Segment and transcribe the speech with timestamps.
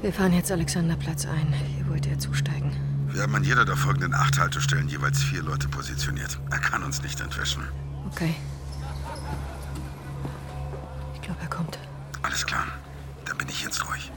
[0.00, 1.52] Wir fahren jetzt Alexanderplatz ein.
[1.52, 2.70] Hier wollt ihr zusteigen.
[3.08, 6.38] Wir haben an jeder der folgenden acht Haltestellen jeweils vier Leute positioniert.
[6.50, 7.64] Er kann uns nicht entwischen.
[8.12, 8.34] Okay.
[11.14, 11.78] Ich glaube, er kommt.
[12.22, 12.66] Alles klar.
[13.24, 14.12] Dann bin ich jetzt ruhig.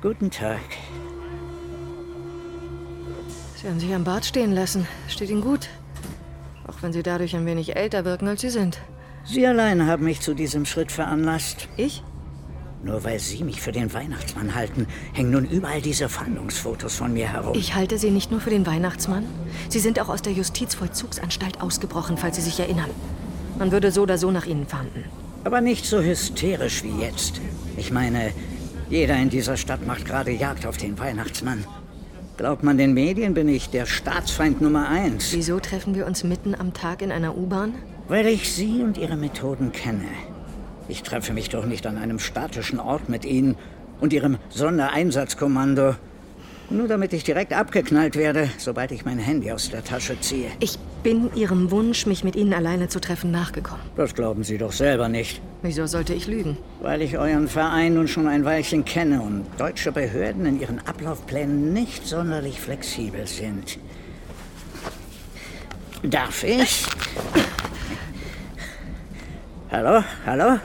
[0.00, 0.60] Guten Tag.
[3.56, 4.88] Sie haben sich am Bart stehen lassen.
[5.08, 5.68] Steht Ihnen gut.
[6.66, 8.80] Auch wenn Sie dadurch ein wenig älter wirken, als Sie sind.
[9.24, 11.68] Sie allein haben mich zu diesem Schritt veranlasst.
[11.76, 12.02] Ich?
[12.82, 17.28] Nur weil Sie mich für den Weihnachtsmann halten, hängen nun überall diese Fahndungsfotos von mir
[17.28, 17.54] herum.
[17.54, 19.26] Ich halte Sie nicht nur für den Weihnachtsmann.
[19.68, 22.90] Sie sind auch aus der Justizvollzugsanstalt ausgebrochen, falls Sie sich erinnern.
[23.58, 25.04] Man würde so oder so nach Ihnen fahnden.
[25.44, 27.40] Aber nicht so hysterisch wie jetzt.
[27.76, 28.32] Ich meine,
[28.88, 31.64] jeder in dieser Stadt macht gerade Jagd auf den Weihnachtsmann.
[32.38, 35.34] Glaubt man den Medien, bin ich der Staatsfeind Nummer eins.
[35.34, 37.74] Wieso treffen wir uns mitten am Tag in einer U-Bahn?
[38.10, 40.08] Weil ich Sie und Ihre Methoden kenne.
[40.88, 43.54] Ich treffe mich doch nicht an einem statischen Ort mit Ihnen
[44.00, 45.94] und Ihrem Sondereinsatzkommando.
[46.70, 50.50] Nur damit ich direkt abgeknallt werde, sobald ich mein Handy aus der Tasche ziehe.
[50.58, 53.84] Ich bin Ihrem Wunsch, mich mit Ihnen alleine zu treffen, nachgekommen.
[53.94, 55.40] Das glauben Sie doch selber nicht.
[55.62, 56.56] Wieso sollte ich lügen?
[56.80, 61.72] Weil ich euren Verein nun schon ein Weilchen kenne und deutsche Behörden in ihren Ablaufplänen
[61.72, 63.78] nicht sonderlich flexibel sind.
[66.02, 66.86] Darf ich?
[69.72, 70.58] Hallo, hallo?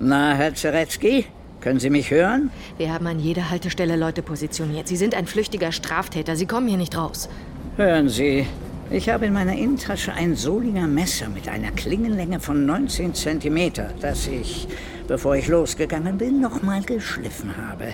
[0.00, 1.26] Na, Herr Zeretzky,
[1.60, 2.50] können Sie mich hören?
[2.78, 4.88] Wir haben an jeder Haltestelle Leute positioniert.
[4.88, 6.34] Sie sind ein flüchtiger Straftäter.
[6.34, 7.28] Sie kommen hier nicht raus.
[7.76, 8.46] Hören Sie,
[8.90, 14.26] ich habe in meiner Innentasche ein Solinger Messer mit einer Klingenlänge von 19 Zentimeter, das
[14.26, 14.66] ich,
[15.06, 17.92] bevor ich losgegangen bin, nochmal geschliffen habe.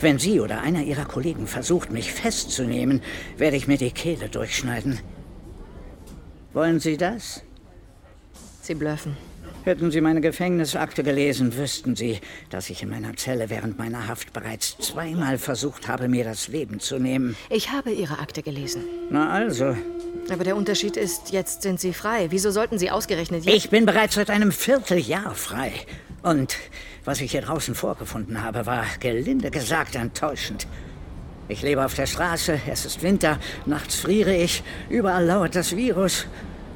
[0.00, 3.00] Wenn Sie oder einer Ihrer Kollegen versucht, mich festzunehmen,
[3.38, 4.98] werde ich mir die Kehle durchschneiden.
[6.52, 7.42] Wollen Sie das?
[8.60, 9.27] Sie blöffen.
[9.68, 14.32] Hätten Sie meine Gefängnisakte gelesen, wüssten Sie, dass ich in meiner Zelle während meiner Haft
[14.32, 17.36] bereits zweimal versucht habe, mir das Leben zu nehmen.
[17.50, 18.82] Ich habe Ihre Akte gelesen.
[19.10, 19.76] Na also,
[20.32, 22.28] Aber der Unterschied ist, jetzt sind Sie frei.
[22.30, 23.54] Wieso sollten Sie ausgerechnet jetzt...
[23.54, 25.74] ich bin bereits seit einem Vierteljahr frei.
[26.22, 26.56] Und
[27.04, 30.66] was ich hier draußen vorgefunden habe, war gelinde gesagt enttäuschend.
[31.48, 36.26] Ich lebe auf der Straße, es ist Winter, nachts friere ich, überall lauert das Virus.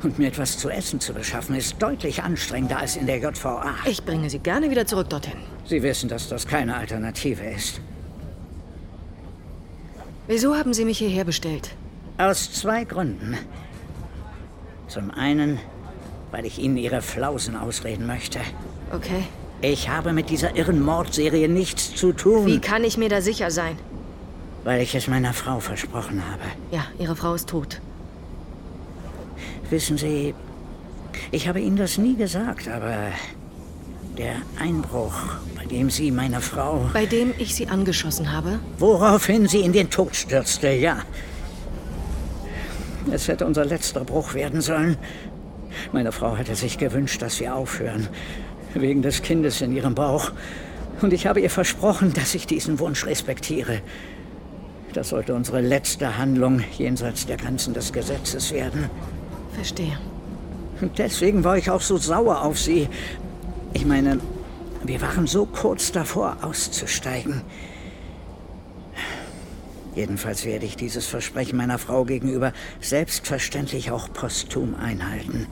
[0.03, 3.75] Und mir etwas zu essen zu beschaffen, ist deutlich anstrengender als in der JVA.
[3.87, 5.39] Ich bringe Sie gerne wieder zurück dorthin.
[5.65, 7.81] Sie wissen, dass das keine Alternative ist.
[10.27, 11.71] Wieso haben Sie mich hierher bestellt?
[12.19, 13.37] Aus zwei Gründen.
[14.89, 15.59] Zum einen,
[16.31, 18.41] weil ich Ihnen Ihre Flausen ausreden möchte.
[18.93, 19.25] Okay.
[19.61, 23.51] Ich habe mit dieser irren Mordserie nichts zu tun, Wie kann ich mir da sicher
[23.51, 23.77] sein?
[24.65, 26.43] weil ich es meiner Frau versprochen habe.
[26.71, 27.81] Ja, Ihre Frau ist tot.
[29.73, 30.35] Wissen Sie,
[31.31, 32.95] ich habe Ihnen das nie gesagt, aber
[34.19, 35.15] der Einbruch,
[35.57, 38.59] bei dem Sie meine Frau, Bei dem ich Sie angeschossen habe?
[38.79, 40.99] woraufhin sie in den Tod stürzte, ja.
[43.11, 44.99] Es hätte unser letzter Bruch werden sollen.
[45.91, 48.09] Meine Frau hatte sich gewünscht, dass wir aufhören,
[48.75, 50.33] wegen des Kindes in ihrem Bauch.
[51.01, 53.81] Und ich habe ihr versprochen, dass ich diesen Wunsch respektiere.
[54.93, 58.91] Das sollte unsere letzte Handlung jenseits der Grenzen des Gesetzes werden.
[59.53, 59.99] Verstehe.
[60.81, 62.89] Und deswegen war ich auch so sauer auf Sie.
[63.73, 64.19] Ich meine,
[64.85, 67.43] wir waren so kurz davor, auszusteigen.
[69.95, 75.47] Jedenfalls werde ich dieses Versprechen meiner Frau gegenüber selbstverständlich auch posthum einhalten.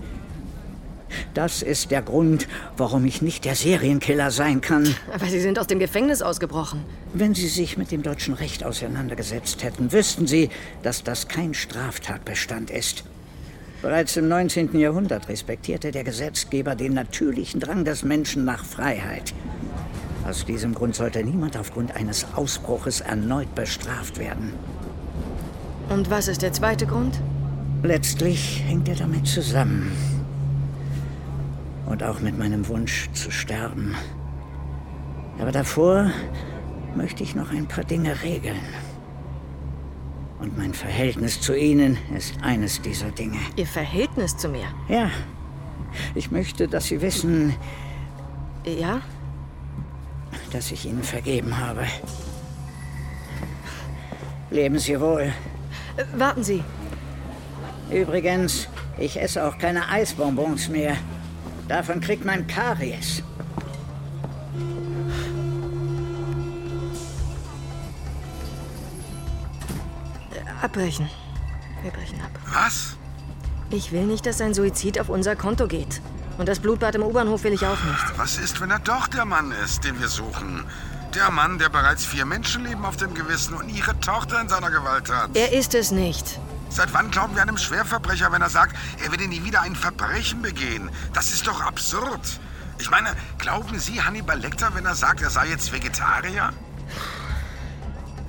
[1.34, 4.94] Das ist der Grund, warum ich nicht der Serienkiller sein kann.
[5.12, 6.84] Aber Sie sind aus dem Gefängnis ausgebrochen.
[7.12, 10.50] Wenn Sie sich mit dem deutschen Recht auseinandergesetzt hätten, wüssten Sie,
[10.82, 13.04] dass das kein Straftatbestand ist.
[13.82, 14.78] Bereits im 19.
[14.78, 19.32] Jahrhundert respektierte der Gesetzgeber den natürlichen Drang des Menschen nach Freiheit.
[20.28, 24.52] Aus diesem Grund sollte niemand aufgrund eines Ausbruches erneut bestraft werden.
[25.88, 27.20] Und was ist der zweite Grund?
[27.82, 29.90] Letztlich hängt er damit zusammen.
[31.86, 33.94] Und auch mit meinem Wunsch zu sterben.
[35.40, 36.10] Aber davor
[36.94, 38.60] möchte ich noch ein paar Dinge regeln.
[40.40, 43.38] Und mein Verhältnis zu Ihnen ist eines dieser Dinge.
[43.56, 44.64] Ihr Verhältnis zu mir?
[44.88, 45.10] Ja,
[46.14, 47.54] ich möchte, dass Sie wissen,
[48.64, 49.02] Ja?
[50.52, 51.84] dass ich Ihnen vergeben habe.
[54.50, 55.32] Leben Sie wohl.
[55.96, 56.62] Äh, warten Sie.
[57.90, 60.96] Übrigens, ich esse auch keine Eisbonbons mehr.
[61.68, 63.22] Davon kriegt man Karies.
[70.62, 71.08] Abbrechen.
[71.82, 72.30] Wir brechen ab.
[72.52, 72.96] Was?
[73.70, 76.02] Ich will nicht, dass ein Suizid auf unser Konto geht.
[76.38, 78.18] Und das Blutbad im U-Bahnhof will ich auch nicht.
[78.18, 80.64] Was ist, wenn er doch der Mann ist, den wir suchen?
[81.14, 85.10] Der Mann, der bereits vier Menschenleben auf dem Gewissen und ihre Tochter in seiner Gewalt
[85.10, 85.36] hat.
[85.36, 86.38] Er ist es nicht.
[86.68, 90.40] Seit wann glauben wir einem Schwerverbrecher, wenn er sagt, er werde nie wieder ein Verbrechen
[90.40, 90.88] begehen?
[91.12, 92.40] Das ist doch absurd.
[92.78, 96.50] Ich meine, glauben Sie Hannibal Lecter, wenn er sagt, er sei jetzt Vegetarier?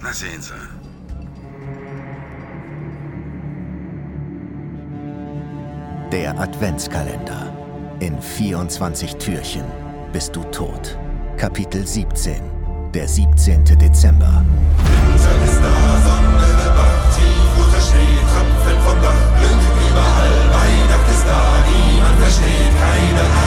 [0.02, 0.81] Na sehen Sie.
[6.12, 7.54] Der Adventskalender.
[8.02, 9.64] In 24 Türchen
[10.12, 10.98] bist du tot.
[11.38, 12.42] Kapitel 17.
[12.94, 13.64] Der 17.
[13.64, 14.44] Dezember.
[14.84, 15.72] Winter ist da,
[16.04, 21.42] Sonne wird wach, tief unter Schnee, Tröpfchen vom Dach, Glück überall, Weihnacht ist da,
[21.72, 23.41] niemand versteht, keiner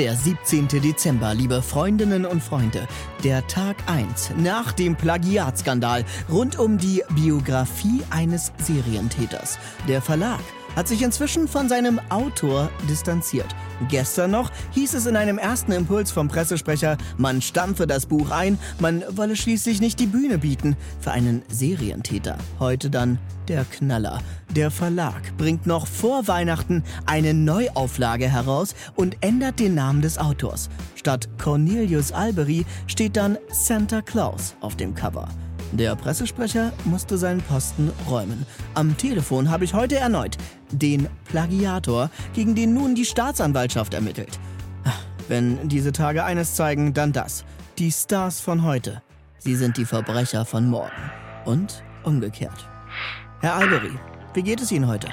[0.00, 0.66] der 17.
[0.68, 2.88] Dezember, liebe Freundinnen und Freunde.
[3.22, 9.58] Der Tag 1 nach dem Plagiatskandal rund um die Biografie eines Serientäters.
[9.88, 10.40] Der Verlag
[10.76, 13.54] hat sich inzwischen von seinem Autor distanziert.
[13.88, 18.58] Gestern noch hieß es in einem ersten Impuls vom Pressesprecher, man stampfe das Buch ein,
[18.78, 22.36] man wolle schließlich nicht die Bühne bieten für einen Serientäter.
[22.58, 23.18] Heute dann
[23.48, 24.20] der Knaller.
[24.54, 30.68] Der Verlag bringt noch vor Weihnachten eine Neuauflage heraus und ändert den Namen des Autors.
[30.94, 35.28] Statt Cornelius Albery steht dann Santa Claus auf dem Cover.
[35.72, 38.44] Der Pressesprecher musste seinen Posten räumen.
[38.74, 40.36] Am Telefon habe ich heute erneut
[40.72, 44.38] den Plagiator, gegen den nun die Staatsanwaltschaft ermittelt.
[45.28, 47.44] Wenn diese Tage eines zeigen, dann das.
[47.78, 49.00] Die Stars von heute.
[49.38, 50.90] Sie sind die Verbrecher von morgen.
[51.44, 52.68] Und umgekehrt.
[53.40, 53.92] Herr Albery,
[54.34, 55.08] wie geht es Ihnen heute?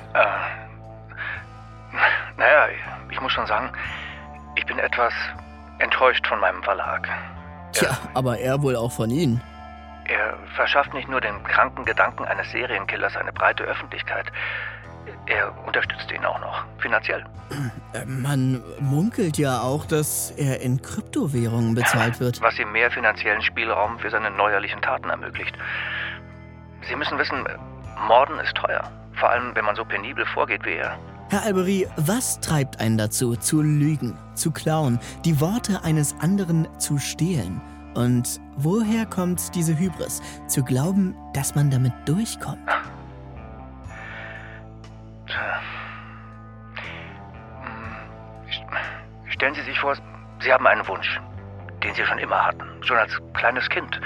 [2.37, 2.67] Naja,
[3.11, 3.71] ich muss schon sagen,
[4.55, 5.13] ich bin etwas
[5.79, 7.07] enttäuscht von meinem Verlag.
[7.73, 9.41] Tja, aber er wohl auch von Ihnen.
[10.07, 14.31] Er verschafft nicht nur den kranken Gedanken eines Serienkillers eine breite Öffentlichkeit,
[15.25, 17.25] er unterstützt ihn auch noch, finanziell.
[17.93, 22.41] Äh, Man munkelt ja auch, dass er in Kryptowährungen bezahlt wird.
[22.41, 25.55] Was ihm mehr finanziellen Spielraum für seine neuerlichen Taten ermöglicht.
[26.85, 27.47] Sie müssen wissen,
[28.05, 28.91] Morden ist teuer.
[29.13, 30.99] Vor allem, wenn man so penibel vorgeht wie er.
[31.29, 36.97] Herr Albery, was treibt einen dazu, zu lügen, zu klauen, die Worte eines anderen zu
[36.99, 37.61] stehlen?
[37.97, 42.59] Und woher kommt diese Hybris, zu glauben, dass man damit durchkommt?
[49.29, 49.95] Stellen Sie sich vor,
[50.41, 51.19] Sie haben einen Wunsch,
[51.83, 53.99] den Sie schon immer hatten, schon als kleines Kind.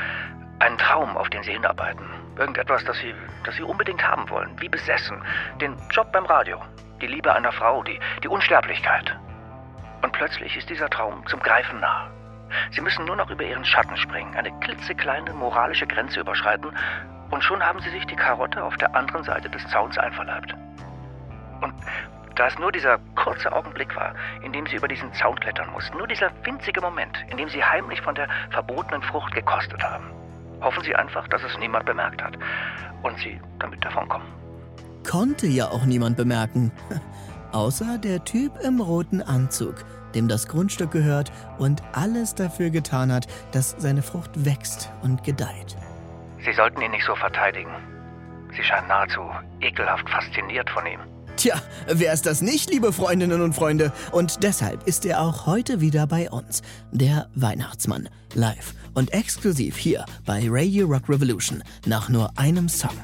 [0.60, 2.06] Einen Traum, auf den Sie hinarbeiten.
[2.38, 5.22] Irgendetwas, das Sie, das Sie unbedingt haben wollen, wie besessen.
[5.60, 6.62] Den Job beim Radio,
[7.02, 9.18] die Liebe einer Frau, die, die Unsterblichkeit.
[10.02, 12.10] Und plötzlich ist dieser Traum zum Greifen nah.
[12.72, 16.72] Sie müssen nur noch über Ihren Schatten springen, eine klitzekleine moralische Grenze überschreiten,
[17.30, 20.54] und schon haben Sie sich die Karotte auf der anderen Seite des Zauns einverleibt.
[21.62, 21.74] Und
[22.36, 25.98] da es nur dieser kurze Augenblick war, in dem sie über diesen Zaun klettern mussten,
[25.98, 30.06] nur dieser winzige Moment, in dem sie heimlich von der verbotenen Frucht gekostet haben,
[30.62, 32.38] hoffen sie einfach, dass es niemand bemerkt hat
[33.04, 34.28] und sie damit davonkommen.
[35.10, 36.72] Konnte ja auch niemand bemerken.
[37.52, 39.76] Außer der Typ im roten Anzug,
[40.16, 45.78] dem das Grundstück gehört und alles dafür getan hat, dass seine Frucht wächst und gedeiht.
[46.44, 47.72] Sie sollten ihn nicht so verteidigen.
[48.56, 49.22] Sie scheinen nahezu
[49.62, 51.00] ekelhaft fasziniert von ihm.
[51.38, 51.56] Tja,
[51.88, 53.92] wer ist das nicht, liebe Freundinnen und Freunde?
[54.12, 60.06] Und deshalb ist er auch heute wieder bei uns, der Weihnachtsmann, live und exklusiv hier
[60.26, 62.96] bei Radio Rock Revolution nach nur einem Song.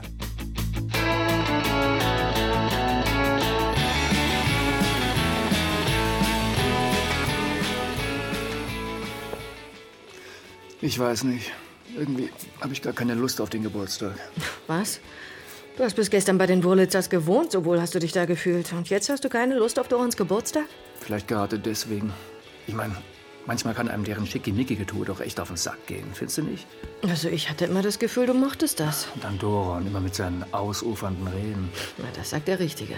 [10.87, 11.51] Ich weiß nicht.
[11.97, 12.29] Irgendwie
[12.61, 14.13] habe ich gar keine Lust auf den Geburtstag.
[14.67, 15.01] Was?
[15.75, 18.71] Du hast bis gestern bei den Wurlitzers gewohnt, so wohl hast du dich da gefühlt.
[18.71, 20.63] Und jetzt hast du keine Lust auf Dorans Geburtstag?
[21.01, 22.13] Vielleicht gerade deswegen.
[22.67, 22.95] Ich meine,
[23.45, 26.65] manchmal kann einem deren schickimickige Tour doch echt auf den Sack gehen, findest du nicht?
[27.03, 29.07] Also ich hatte immer das Gefühl, du mochtest das.
[29.13, 31.69] Und dann Doran, immer mit seinen ausufernden Reden.
[31.97, 32.95] Na, das sagt der Richtige.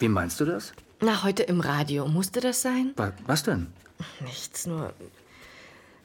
[0.00, 0.72] Wie meinst du das?
[1.00, 2.08] Na, heute im Radio.
[2.08, 2.94] Musste das sein?
[2.96, 3.68] Wa- Was denn?
[4.24, 4.92] Nichts, nur...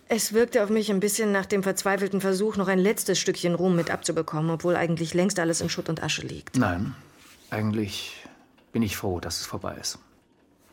[0.07, 3.75] Es wirkte auf mich ein bisschen nach dem verzweifelten Versuch, noch ein letztes Stückchen Ruhm
[3.75, 6.57] mit abzubekommen, obwohl eigentlich längst alles in Schutt und Asche liegt.
[6.57, 6.95] Nein,
[7.49, 8.23] eigentlich
[8.71, 9.97] bin ich froh, dass es vorbei ist.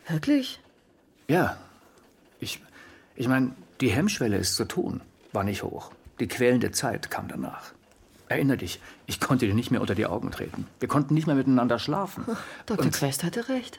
[0.09, 0.61] Wirklich?
[1.29, 1.57] Ja,
[2.41, 2.61] ich,
[3.15, 5.01] ich meine, die Hemmschwelle, es zu tun,
[5.33, 5.93] war nicht hoch.
[6.21, 7.73] Die quälende Zeit kam danach.
[8.29, 10.67] Erinner dich, ich konnte dir nicht mehr unter die Augen treten.
[10.79, 12.25] Wir konnten nicht mehr miteinander schlafen.
[12.67, 12.85] Dr.
[12.87, 13.79] Und- Quest hatte recht.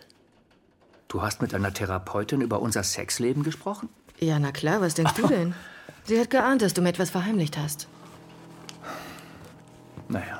[1.10, 3.90] Du hast mit einer Therapeutin über unser Sexleben gesprochen?
[4.24, 5.54] Ja, na klar, was denkst du denn?
[6.06, 7.88] Sie hat geahnt, dass du mir etwas verheimlicht hast.
[10.08, 10.40] Naja,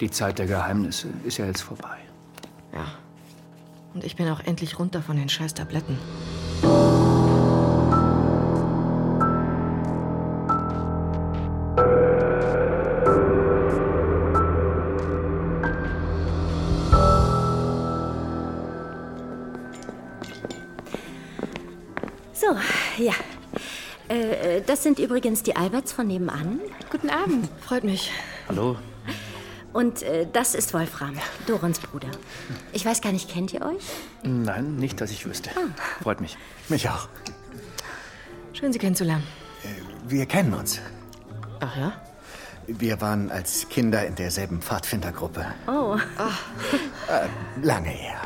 [0.00, 1.98] die Zeit der Geheimnisse ist ja jetzt vorbei.
[2.72, 2.86] Ja.
[3.94, 5.98] Und ich bin auch endlich runter von den scheiß Tabletten.
[24.08, 26.60] Äh, äh, das sind übrigens die Alberts von nebenan.
[26.90, 27.48] Guten Abend.
[27.60, 28.10] Freut mich.
[28.48, 28.76] Hallo?
[29.72, 31.14] Und äh, das ist Wolfram,
[31.46, 32.08] Dorons Bruder.
[32.72, 33.84] Ich weiß gar nicht, kennt ihr euch?
[34.22, 35.50] Nein, nicht, dass ich wüsste.
[36.02, 36.38] Freut mich.
[36.68, 37.08] Mich auch.
[38.54, 39.24] Schön, Sie kennenzulernen.
[40.06, 40.80] Wir kennen uns.
[41.60, 41.92] Ach ja?
[42.66, 45.46] Wir waren als Kinder in derselben Pfadfindergruppe.
[45.66, 45.96] Oh,
[47.08, 47.28] Äh,
[47.64, 48.20] lange her.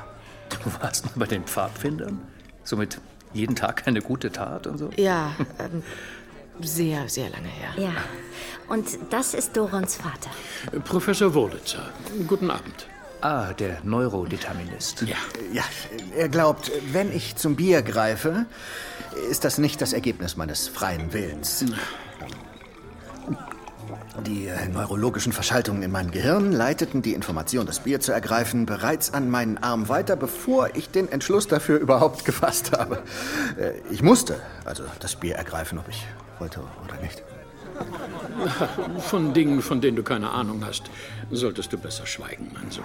[0.50, 2.20] Du warst mal bei den Pfadfindern?
[2.64, 3.00] Somit
[3.34, 4.90] jeden Tag eine gute Tat und so?
[4.96, 5.82] Ja, ähm,
[6.60, 7.70] sehr, sehr lange her.
[7.76, 7.92] ja.
[8.68, 10.30] Und das ist Dorons Vater.
[10.84, 11.90] Professor Wurlitzer,
[12.26, 12.86] guten Abend.
[13.20, 15.02] Ah, der Neurodeterminist.
[15.02, 15.16] Ja,
[15.52, 15.62] Ja,
[16.16, 18.46] er glaubt, wenn ich zum Bier greife,
[19.30, 21.64] ist das nicht das Ergebnis meines freien Willens.
[24.21, 29.31] Die neurologischen Verschaltungen in meinem Gehirn leiteten die Information, das Bier zu ergreifen, bereits an
[29.31, 33.02] meinen Arm weiter, bevor ich den Entschluss dafür überhaupt gefasst habe.
[33.59, 36.07] Äh, Ich musste also das Bier ergreifen, ob ich
[36.38, 37.23] wollte oder nicht.
[38.99, 40.85] von Dingen, von denen du keine Ahnung hast,
[41.31, 42.85] solltest du besser schweigen, mein Sohn.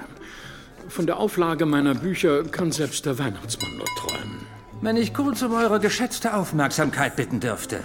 [0.87, 4.45] Von der Auflage meiner Bücher kann selbst der Weihnachtsmann nur träumen.
[4.79, 7.81] Wenn ich kurz um eure geschätzte Aufmerksamkeit bitten dürfte.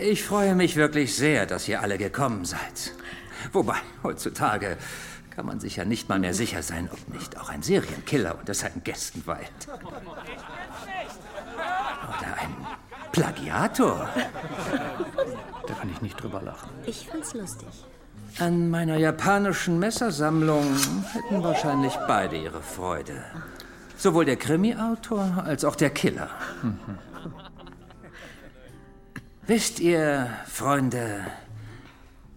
[0.00, 2.92] Ich freue mich wirklich sehr, dass ihr alle gekommen seid.
[3.52, 4.78] Wobei, heutzutage
[5.30, 8.54] kann man sich ja nicht mal mehr sicher sein, ob nicht auch ein Serienkiller unter
[8.54, 9.68] seinen Gästen weilt.
[12.08, 12.66] Oder ein
[13.12, 14.08] Plagiator.
[15.66, 16.70] Da kann ich nicht drüber lachen.
[16.86, 17.68] Ich fand's lustig.
[18.38, 20.74] An meiner japanischen Messersammlung
[21.12, 23.22] hätten wahrscheinlich beide ihre Freude.
[23.98, 26.30] Sowohl der Krimi-Autor als auch der Killer.
[29.44, 31.26] Wisst ihr, Freunde,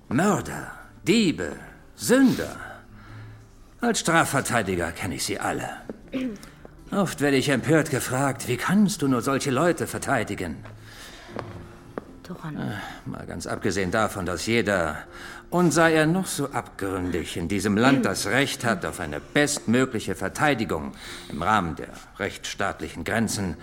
[0.09, 0.71] Mörder,
[1.03, 1.51] Diebe,
[1.95, 2.55] Sünder.
[3.79, 5.69] Als Strafverteidiger kenne ich sie alle.
[6.89, 10.57] Oft werde ich empört gefragt, wie kannst du nur solche Leute verteidigen?
[12.23, 12.57] Doron.
[13.05, 14.97] Mal ganz abgesehen davon, dass jeder,
[15.51, 20.15] und sei er noch so abgründig, in diesem Land das Recht hat auf eine bestmögliche
[20.15, 20.93] Verteidigung
[21.29, 23.57] im Rahmen der rechtsstaatlichen Grenzen,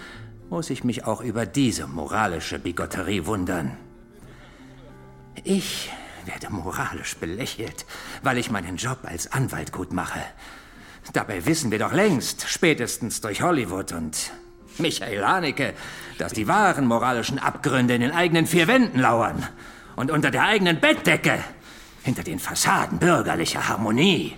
[0.50, 3.76] muss ich mich auch über diese moralische Bigotterie wundern.
[5.44, 5.90] Ich
[6.24, 7.86] werde moralisch belächelt,
[8.22, 10.20] weil ich meinen Job als Anwalt gut mache.
[11.12, 14.32] Dabei wissen wir doch längst, spätestens durch Hollywood und
[14.78, 15.74] Michael Haneke,
[16.18, 19.46] dass die wahren moralischen Abgründe in den eigenen vier Wänden lauern
[19.96, 21.38] und unter der eigenen Bettdecke,
[22.02, 24.36] hinter den Fassaden bürgerlicher Harmonie.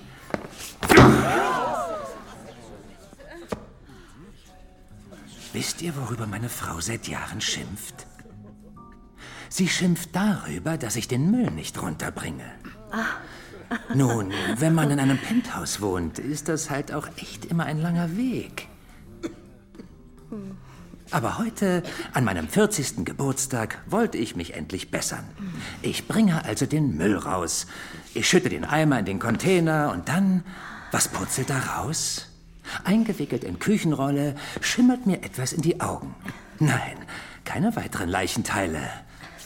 [5.65, 8.07] Wisst ihr, worüber meine Frau seit Jahren schimpft?
[9.49, 12.45] Sie schimpft darüber, dass ich den Müll nicht runterbringe.
[13.95, 18.15] Nun, wenn man in einem Penthouse wohnt, ist das halt auch echt immer ein langer
[18.15, 18.69] Weg.
[21.11, 23.07] Aber heute, an meinem 40.
[23.07, 25.25] Geburtstag, wollte ich mich endlich bessern.
[25.81, 27.67] Ich bringe also den Müll raus.
[28.13, 30.45] Ich schütte den Eimer in den Container und dann,
[30.93, 32.34] was purzelt da raus?
[32.83, 36.15] Eingewickelt in Küchenrolle schimmert mir etwas in die Augen.
[36.59, 36.97] Nein,
[37.45, 38.81] keine weiteren Leichenteile,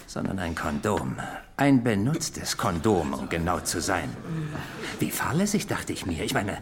[0.06, 1.16] sondern ein Kondom.
[1.56, 4.08] Ein benutztes Kondom, um genau zu sein.
[5.00, 6.22] Wie fahrlässig, dachte ich mir.
[6.22, 6.58] Ich meine,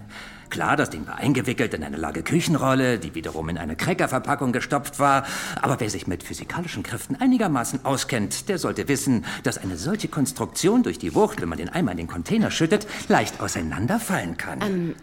[0.48, 4.98] klar, das Ding war eingewickelt in eine Lage Küchenrolle, die wiederum in eine Crackerverpackung gestopft
[4.98, 5.26] war.
[5.60, 10.82] Aber wer sich mit physikalischen Kräften einigermaßen auskennt, der sollte wissen, dass eine solche Konstruktion
[10.82, 14.62] durch die Wucht, wenn man den Eimer in den Container schüttet, leicht auseinanderfallen kann.
[14.62, 14.94] Ähm,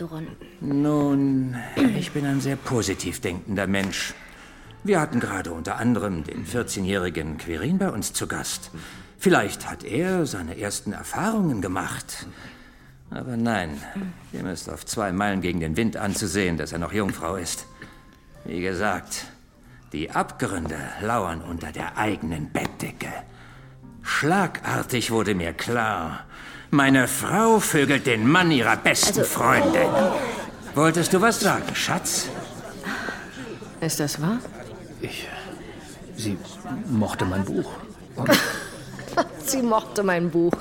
[0.00, 0.28] Doron.
[0.62, 1.56] Nun,
[1.98, 4.14] ich bin ein sehr positiv denkender Mensch.
[4.82, 8.70] Wir hatten gerade unter anderem den 14-jährigen Quirin bei uns zu Gast.
[9.18, 12.26] Vielleicht hat er seine ersten Erfahrungen gemacht.
[13.10, 13.76] Aber nein,
[14.32, 17.66] ihm ist auf zwei Meilen gegen den Wind anzusehen, dass er noch Jungfrau ist.
[18.46, 19.26] Wie gesagt,
[19.92, 23.12] die Abgründe lauern unter der eigenen Bettdecke.
[24.02, 26.24] Schlagartig wurde mir klar,
[26.70, 29.88] meine Frau vögelt den Mann ihrer besten Freundin.
[30.74, 32.28] Wolltest du was sagen, Schatz?
[33.80, 34.38] Ist das wahr?
[35.00, 35.26] Ich.
[36.16, 36.36] Sie
[36.88, 37.70] mochte mein Buch.
[39.46, 40.54] Sie mochte mein Buch.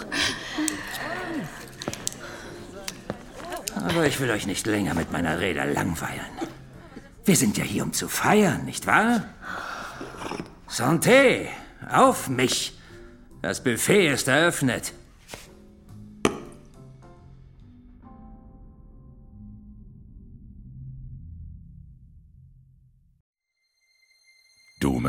[3.75, 6.31] Aber ich will euch nicht länger mit meiner Rede langweilen.
[7.25, 9.25] Wir sind ja hier, um zu feiern, nicht wahr?
[10.69, 11.47] Santé,
[11.91, 12.77] auf mich!
[13.41, 14.93] Das Buffet ist eröffnet.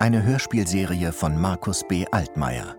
[0.00, 2.04] Eine Hörspielserie von Markus B.
[2.10, 2.74] Altmaier.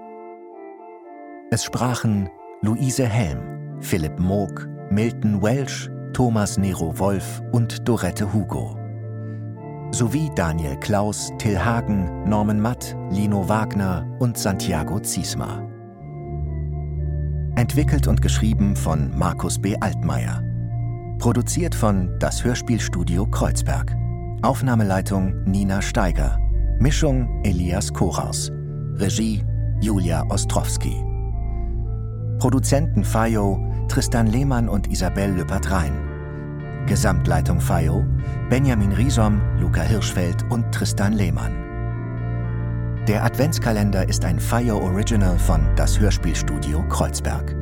[1.49, 2.29] Es sprachen
[2.61, 8.77] Luise Helm, Philipp Moog, Milton Welsh, Thomas Nero Wolf und Dorette Hugo.
[9.91, 15.65] Sowie Daniel Klaus, Till Hagen, Norman Matt, Lino Wagner und Santiago Ziesma.
[17.55, 19.77] Entwickelt und geschrieben von Markus B.
[19.79, 20.43] Altmaier.
[21.17, 23.95] Produziert von Das Hörspielstudio Kreuzberg.
[24.41, 26.44] Aufnahmeleitung Nina Steiger.
[26.79, 28.51] Mischung Elias Koraus.
[28.95, 29.41] Regie
[29.81, 31.01] Julia Ostrowski.
[32.37, 35.93] Produzenten FAIO Tristan Lehmann und Isabel Lüppert-Rhein.
[36.85, 38.05] Gesamtleitung FAIO
[38.49, 41.53] Benjamin Riesom, Luca Hirschfeld und Tristan Lehmann.
[43.07, 47.55] Der Adventskalender ist ein FAIO Original von Das Hörspielstudio Kreuzberg.